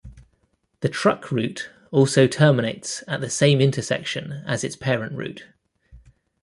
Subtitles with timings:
[0.79, 5.45] The truck route also terminates at the same intersection as its parent route.